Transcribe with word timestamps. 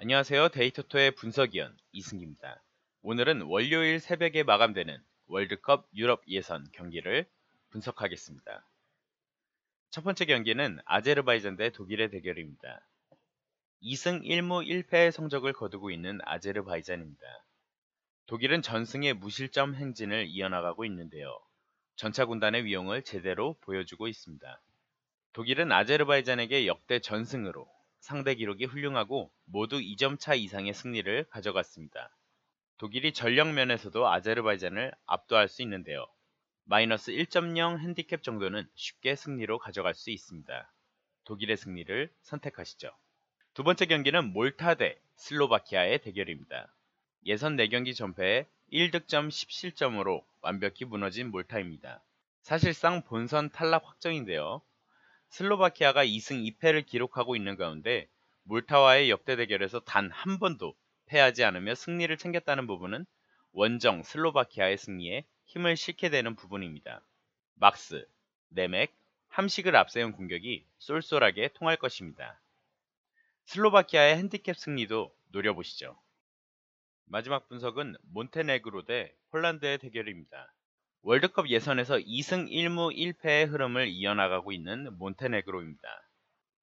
안녕하세요. 0.00 0.50
데이터토의 0.50 1.10
분석위원 1.16 1.76
이승기입니다. 1.90 2.62
오늘은 3.02 3.42
월요일 3.42 3.98
새벽에 3.98 4.44
마감되는 4.44 4.96
월드컵 5.26 5.88
유럽 5.92 6.22
예선 6.28 6.64
경기를 6.70 7.26
분석하겠습니다. 7.70 8.64
첫 9.90 10.04
번째 10.04 10.24
경기는 10.26 10.78
아제르바이잔 10.84 11.56
대 11.56 11.70
독일의 11.70 12.10
대결입니다. 12.10 12.86
2승 13.82 14.22
1무 14.22 14.64
1패의 14.68 15.10
성적을 15.10 15.52
거두고 15.52 15.90
있는 15.90 16.20
아제르바이잔입니다. 16.22 17.26
독일은 18.26 18.62
전승의 18.62 19.14
무실점 19.14 19.74
행진을 19.74 20.28
이어나가고 20.28 20.84
있는데요. 20.84 21.36
전차 21.96 22.24
군단의 22.24 22.64
위용을 22.66 23.02
제대로 23.02 23.56
보여주고 23.62 24.06
있습니다. 24.06 24.62
독일은 25.32 25.72
아제르바이잔에게 25.72 26.68
역대 26.68 27.00
전승으로 27.00 27.68
상대 28.00 28.34
기록이 28.34 28.64
훌륭하고 28.64 29.30
모두 29.44 29.78
2점 29.78 30.18
차 30.18 30.34
이상의 30.34 30.74
승리를 30.74 31.24
가져갔습니다. 31.30 32.10
독일이 32.78 33.12
전력 33.12 33.52
면에서도 33.52 34.08
아제르바이잔을 34.08 34.92
압도할 35.06 35.48
수 35.48 35.62
있는데요. 35.62 36.06
마이너스 36.64 37.12
1.0 37.12 37.78
핸디캡 37.78 38.18
정도는 38.22 38.68
쉽게 38.74 39.16
승리로 39.16 39.58
가져갈 39.58 39.94
수 39.94 40.10
있습니다. 40.10 40.72
독일의 41.24 41.56
승리를 41.56 42.12
선택하시죠. 42.22 42.90
두 43.54 43.64
번째 43.64 43.86
경기는 43.86 44.32
몰타 44.32 44.74
대 44.74 45.00
슬로바키아의 45.16 46.02
대결입니다. 46.02 46.72
예선 47.26 47.56
4경기 47.56 47.96
전패에 47.96 48.46
1득점 48.72 49.28
10실점으로 49.28 50.24
완벽히 50.40 50.84
무너진 50.84 51.30
몰타입니다. 51.30 52.02
사실상 52.42 53.02
본선 53.02 53.50
탈락 53.50 53.86
확정인데요. 53.86 54.62
슬로바키아가 55.30 56.04
2승 56.04 56.44
2패를 56.58 56.84
기록하고 56.86 57.36
있는 57.36 57.56
가운데 57.56 58.08
몰타와의 58.44 59.10
역대 59.10 59.36
대결에서 59.36 59.80
단 59.80 60.10
한 60.10 60.38
번도 60.38 60.74
패하지 61.06 61.44
않으며 61.44 61.74
승리를 61.74 62.14
챙겼다는 62.16 62.66
부분은 62.66 63.06
원정 63.52 64.02
슬로바키아의 64.02 64.76
승리에 64.78 65.24
힘을 65.46 65.76
실게 65.76 66.10
되는 66.10 66.36
부분입니다. 66.36 67.02
막스, 67.54 68.06
네맥, 68.50 68.94
함식을 69.28 69.76
앞세운 69.76 70.12
공격이 70.12 70.66
쏠쏠하게 70.78 71.50
통할 71.54 71.76
것입니다. 71.76 72.40
슬로바키아의 73.46 74.16
핸디캡 74.18 74.54
승리도 74.54 75.14
노려보시죠. 75.28 75.98
마지막 77.06 77.48
분석은 77.48 77.96
몬테네그로 78.12 78.84
대 78.84 79.14
폴란드의 79.30 79.78
대결입니다. 79.78 80.52
월드컵 81.02 81.48
예선에서 81.48 81.98
2승 81.98 82.50
1무 82.50 82.92
1패의 82.94 83.48
흐름을 83.48 83.86
이어나가고 83.86 84.50
있는 84.50 84.98
몬테네그로입니다. 84.98 85.88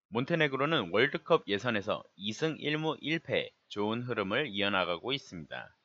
몬테네그로는 0.10 0.90
월드컵 0.92 1.46
예선에서 1.48 2.04
2승 2.20 2.60
1무 2.60 3.02
1패 3.02 3.50
좋은 3.70 4.04
흐름을 4.04 4.48
이어나가고 4.48 5.14
있습니다. 5.14 5.76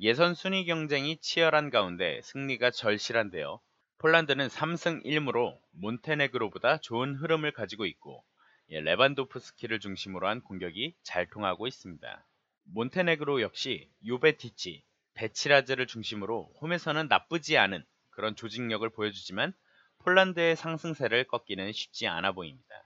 예선 0.00 0.34
순위 0.34 0.64
경쟁이 0.64 1.18
치열한 1.18 1.70
가운데 1.70 2.20
승리가 2.22 2.70
절실한데요. 2.70 3.60
폴란드는 3.98 4.46
3승 4.48 5.04
1무로 5.04 5.58
몬테네그로보다 5.72 6.78
좋은 6.78 7.16
흐름을 7.16 7.52
가지고 7.52 7.86
있고 7.86 8.24
예, 8.70 8.80
레반도프스키를 8.80 9.80
중심으로 9.80 10.28
한 10.28 10.40
공격이 10.42 10.94
잘 11.02 11.26
통하고 11.26 11.66
있습니다. 11.66 12.26
몬테네그로 12.72 13.42
역시 13.42 13.90
요베티치, 14.06 14.84
베치라즈를 15.14 15.88
중심으로 15.88 16.52
홈에서는 16.60 17.08
나쁘지 17.08 17.58
않은 17.58 17.84
그런 18.16 18.34
조직력을 18.34 18.88
보여주지만 18.90 19.52
폴란드의 19.98 20.56
상승세를 20.56 21.24
꺾기는 21.24 21.70
쉽지 21.72 22.06
않아 22.06 22.32
보입니다. 22.32 22.82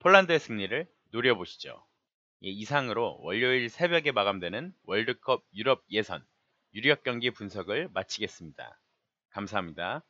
폴란드의 0.00 0.38
승리를 0.38 0.86
노려보시죠. 1.10 1.84
예, 2.44 2.48
이상으로 2.48 3.18
월요일 3.22 3.70
새벽에 3.70 4.12
마감되는 4.12 4.74
월드컵 4.82 5.44
유럽 5.54 5.82
예선 5.90 6.22
유력 6.74 7.02
경기 7.04 7.30
분석을 7.30 7.88
마치겠습니다. 7.94 8.78
감사합니다. 9.30 10.04